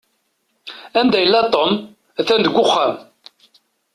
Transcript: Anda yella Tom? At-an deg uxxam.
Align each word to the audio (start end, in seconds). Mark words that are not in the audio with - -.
Anda 0.99 1.17
yella 1.19 1.41
Tom? 1.53 1.71
At-an 2.19 2.41
deg 2.43 2.55
uxxam. 2.63 2.93